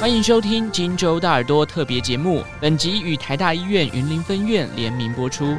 [0.00, 5.56] 欢迎收听《金州大耳朵》特别节目，本集与台大医院云林分院联名播出。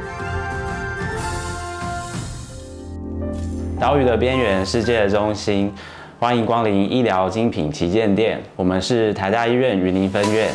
[3.80, 5.72] 岛屿的边缘，世界的中心，
[6.20, 8.40] 欢迎光临医疗精品旗舰店。
[8.54, 10.52] 我们是台大医院云林分院。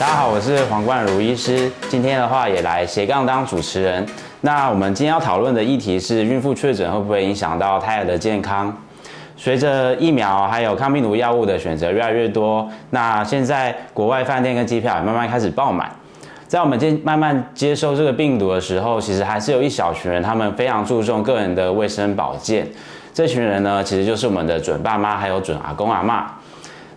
[0.00, 1.70] 大家好，我是黄冠儒医师。
[1.90, 4.06] 今天的话也来斜杠当主持人。
[4.40, 8.74] 那我们今天要讨论的议题是孕妇确诊会不会影响到胎儿的健康？
[9.36, 15.94] 随着疫苗还有抗病毒药物的选择越来越多，那现在国外饭店跟机票也慢慢开始爆满。
[16.48, 22.66] 在我们接慢慢接受这个病毒的时候，其实还是有一小群人，他们非常注重个人的卫生保健。
[23.12, 26.22] 这群人呢，其实就是我们的准爸妈还有准阿公阿嬷。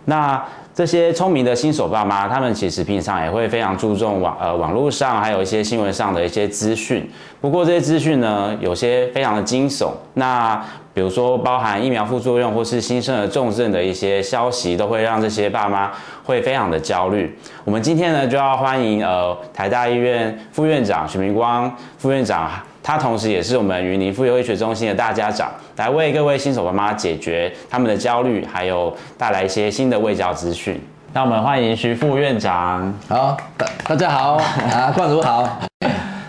[0.06, 0.42] 那
[0.74, 7.08] 这些聪明的新手爸妈，他们其实平常也会非常注重网呃网络上还有一些新闻上的一些资讯。
[7.40, 9.92] 不过这些资讯呢，有些非常的惊悚。
[10.14, 10.60] 那
[10.92, 15.92] 比如说包含疫苗副作用或是新生儿重症的一些消息，都会让这些爸妈
[16.24, 17.38] 会非常的焦虑。
[17.64, 22.50] 我们今天呢，就要欢迎呃台大医院副院长许明光副院长。
[22.86, 30.78] 他同时也是我们云林妇幼医学中心的大家长，来为各位新手妈妈解决他们的焦虑，还有带来一些新的卫教资讯。
[31.14, 32.92] 那我们欢迎徐副院长。
[33.08, 35.42] 好，大大家好啊，冠儒好，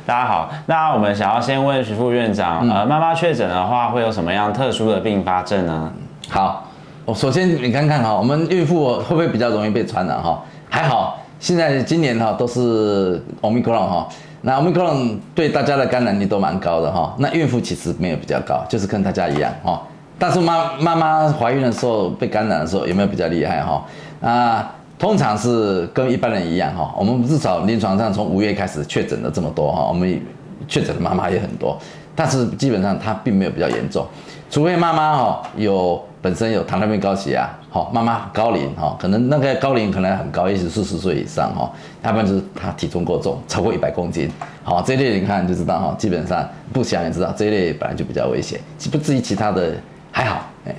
[0.06, 0.50] 大家好。
[0.66, 5.92] 那我们想要先问徐副院长，嗯、呃，妈妈确诊的话会有什么样特殊的并发症呢？
[6.30, 6.66] 好，
[7.04, 10.42] 我首先你看看哈，我们孕妇会不会比较容易被传染哈？
[10.70, 14.08] 还好，现在今年哈都是 Omicron 哈。
[14.48, 19.82] 那 Omicron 对大家的感染力都蛮高的哈，那孕妇其实没有比较高，就是跟大家一样哈。
[20.20, 23.84] 但是妈妈妈怀孕的时候被感染的时候有没有比较厉害哈？
[24.22, 26.94] 啊，通常是跟一般人一样哈。
[26.96, 30.22] 我们至少临床上从五月开始确诊了这么多哈，我们
[30.68, 31.76] 确诊的妈妈也很多，
[32.16, 34.06] 但是基本上她并没有比较严重，
[34.52, 36.00] 除非妈妈哈有。
[36.26, 41.72] 本身有糖尿病高血压，好，妈妈高龄哈，可能那个高龄可能很高，也许四十岁以上哈，
[42.02, 44.28] 要不然就是她体重过重，超过一百公斤，
[44.64, 46.44] 好，这一类你看就知道哈，基本上
[46.74, 48.60] 不想也知道这一类本来就比较危险，
[48.92, 49.76] 不至于其他的
[50.12, 50.74] 还好，哎，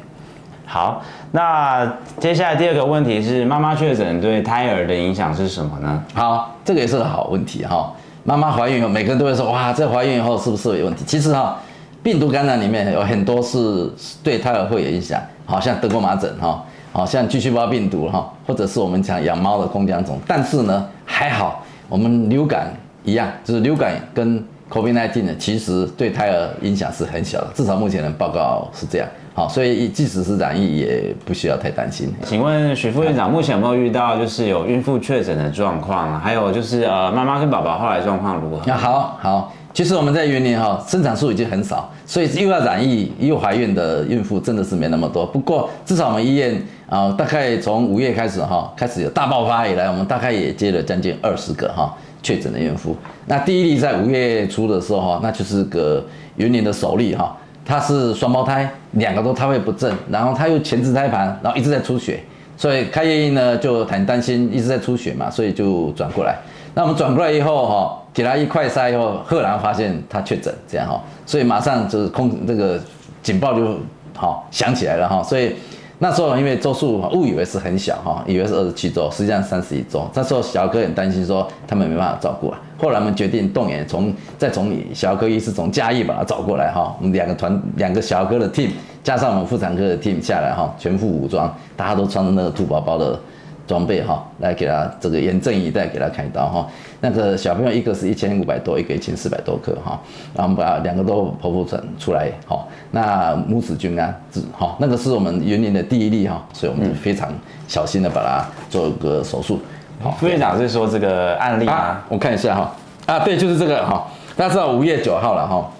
[0.67, 6.03] 好，那接下来第二个问题是妈妈确诊对胎儿的影响是什么呢？
[6.13, 7.93] 好，这个也是个好问题哈，
[8.25, 11.05] 妈妈怀孕以后，每个人都会说哇，这怀孕以后是不是有问题？
[11.07, 11.57] 其实哈，
[12.03, 13.89] 病毒感染里面有很多是
[14.25, 15.23] 对胎儿会有影响。
[15.47, 16.63] 好像德国麻疹哈，
[16.93, 22.71] 好像巨细胞病毒哈，或者是我们讲养猫的弓浆虫，但是呢还好，我们流感
[23.05, 29.09] 一样，就是流感跟 COVID-19 呢，其实对胎儿影响是很小的，至少目前的报告是这样。
[29.33, 32.13] 好，所以即使是染疫也不需要太担心。
[32.25, 36.19] 请问许副院长，目前有没有遇到就是有孕妇确诊的状况？
[36.19, 38.63] 还有就是呃妈妈跟宝宝后来状况如何？
[38.67, 39.53] 那好好。
[39.77, 45.27] 其实我们在云林哈，生产数已经很少，所以又要染疫又怀孕的孕妇真的是没那么多。
[45.27, 52.97] 不过至少我们医院啊，大概从五月开始哈，开始有大爆发以来，我们大概也接了将近二十个哈确诊的孕妇。
[53.27, 56.03] 那第一例在五月初的时候哈，那就是个
[56.37, 62.21] 云林的首例哈，她是双胞胎，两个都胎位不正，然后她又前置胎盘，然后一直在出血，
[62.57, 66.39] 所以开业医呢就很担心一直在出血嘛，所以就转过来。
[66.77, 68.03] 那我们转过来以后哈。
[68.17, 72.81] 给他一快筛以后，赫然发现他确诊，这样哈，所以马上就是空这个
[73.23, 73.77] 警报就
[74.17, 75.55] 好响起来了哈，所以
[75.99, 80.09] 那时候因为周数误以为是很小哈，以为是二十七周，实际上三十一周。
[80.15, 88.71] 那时候小哥很担心说他们没办法照顾啊，后来我们决定动员从再从小儿科医师从嘉义把他找过来哈，我们两个团两个小儿科的 team
[89.05, 93.21] 加上我们妇产科的 team 下来哈，全副武装，大家都穿着那个兔宝宝的。
[93.67, 96.67] 装备哈，来给他这个严阵以待，给他开刀哈。
[97.01, 100.01] 那个小朋友一个是一千五百多，一个一千四百多克哈。
[100.35, 102.65] 然后我们把两个都剖腹产出来哈。
[102.91, 104.15] 那母子均安，
[104.53, 107.29] 好，那个是我们云林的第一例哈，所以我们非常
[107.67, 109.59] 小心的把它做个手术。
[110.01, 112.77] 好，副院长是说这个案例啊，我看一下哈。
[113.07, 114.07] 啊，对，就是这个哈。
[114.37, 115.71] 大家知道五月九号了哈。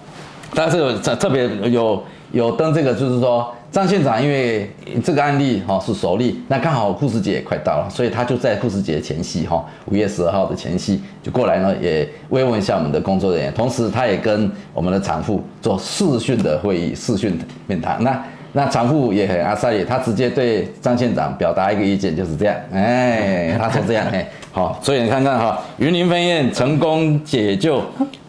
[0.53, 3.53] 大家这个特特别有有登这个，就是说。
[3.71, 4.69] 张县长因为
[5.03, 17.37] 这个案例哈是首例，那刚好护士节也快到了，所以他就在护士节前夕哈，五月十二号的前夕就过来呢，也慰问一下我们的工作人员，同时他也跟我们的产妇做视讯的会议，视讯
[17.67, 18.01] 面谈。
[18.01, 18.23] 那
[18.53, 27.83] 那产妇也很阿萨里，他直接对张县长表达一个意见，就是这样，哎，他说这样，哎，好，所以你看看哈，云林分院成功解救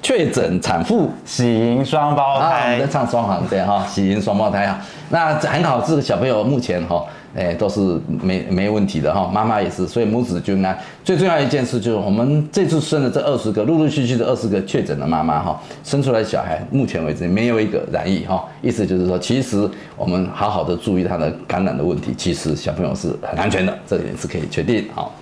[0.09, 7.05] 确确诊产妇喜迎双胞胎，啊，我们在唱双簧对哈，喜迎双胞胎啊，那很好，这个小朋友目前哈。
[7.37, 10.77] 哎，都是没没问题的哈，妈妈也是，所以母子均安。
[11.05, 18.43] 最重要一件事就是，我们这次生的这二十个，陆陆续续的二十个确诊的妈妈哈，生出来小孩，目前为止没有一个染疫哈。
[18.63, 24.87] 意思就是说，其实我们好好的注意他的感染的问题，其实小朋友是很安全的，这点是可以确定。
[24.95, 25.13] 好，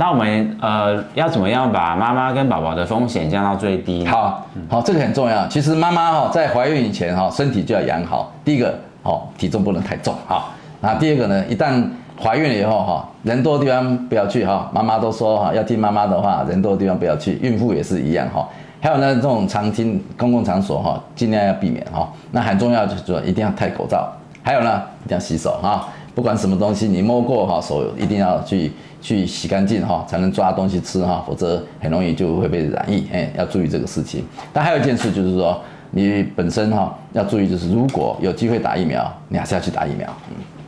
[0.00, 4.06] 那我们呃要怎么样把妈妈跟宝宝的风险降到最低？
[4.06, 5.46] 好，好，这个很重要。
[5.48, 10.44] 其实妈妈哈在怀孕以前哈身体就要养好，第一个哦体重不能太重哈。
[10.80, 11.86] 那第二个呢，一旦
[12.18, 14.70] 怀孕了以后哈，人多的地方不要去哈。
[14.72, 17.38] 妈妈都说哈，要听妈妈的话，人多的地方不要去。
[17.42, 18.48] 孕妇也是一样哈。
[18.80, 22.08] 还有呢，这种餐厅、公共场所哈，尽量要避免哈。
[22.30, 24.10] 那很重要就是说，一定要戴口罩。
[24.42, 25.86] 还有呢，一定要洗手哈。
[26.14, 33.06] 不管什么东西，你摸过哈手，一定要去去洗干净哈，才能抓东西吃哈，否则很容易就会被染疫。
[33.12, 34.24] 哎，要注意这个事情。
[34.52, 35.60] 但还有一件事就是说，
[35.90, 40.08] 你本身哈要注意，就是如果有机会打疫苗，你还是要去打疫苗。
[40.30, 40.59] 嗯。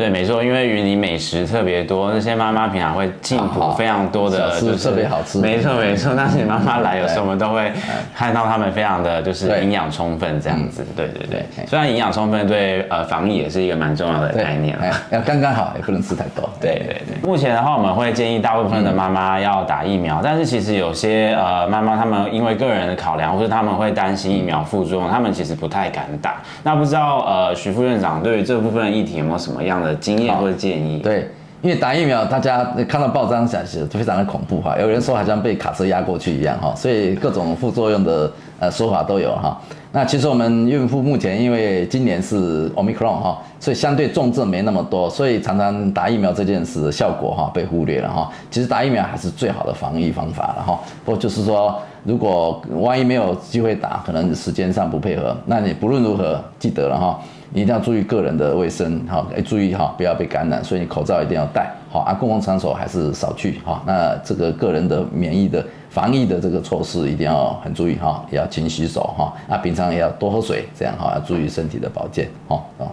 [0.00, 5.38] 对，没错，因为云林美食特别多，那些妈妈平常会进补非常多的，就是特别好吃。
[5.38, 7.70] 没错，没错，那些妈妈来，有时候我们都会
[8.14, 10.82] 看到他们非常的就是营养充分这样子。
[10.96, 16.48] 对对对，虽然营养充分对呃防疫也是一个蛮重要的概念了，要刚刚好，也不能吃太多。
[16.58, 17.18] 对对对。
[17.22, 26.36] 目前的话，我们会建议大部分的妈妈要打疫苗，但是其实有些呃妈妈她们因为个人的考量，或者他们会担心疫苗副作用，他们其实不太敢打。
[26.62, 29.89] 那不知道呃徐副院长对于这部分的议题有没有什么样的？
[29.96, 31.28] 经验或者建议，对，
[31.62, 39.60] 因为打疫苗，大家看到报章写写非常的恐怖哈，有人说好像被卡车压过去一样哈，所以各种副作用的呃说法都有哈。
[39.92, 48.30] 那其实我们孕妇目前因为今年是 Omicron 哈，所以相对重症没那么多，所以常常打疫苗这件事的效果哈被忽略了哈。
[48.50, 50.80] 其实打疫苗还是最好的防疫方法了哈。
[51.04, 57.20] 不过就是说，如果万一没有机会打，可能时间上不配合，那你不论如何记得了哈。
[57.52, 72.86] 一定要注意个人的卫生，哈，哎，注意哈，不要被感染，所以你口罩一定要戴，好啊，公共场所还是少去，哈，那这个个人的免疫的防疫的这个措施一定要很注意，哈，也要勤洗手，哈，啊，平常也要多喝水，这样哈，要注意身体的保健，哦，哦，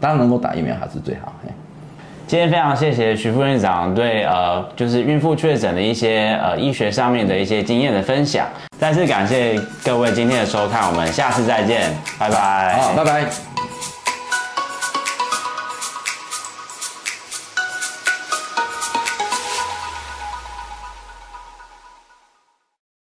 [0.00, 1.32] 当然能够打疫苗还是最好，
[2.26, 8.46] 今天非常谢谢徐副院长对呃，就是孕妇确诊的一些呃医学上面的一些经验的分享，
[8.78, 13.51] 再次感谢各位今天的收看，我们下次再见，拜拜，好，拜拜。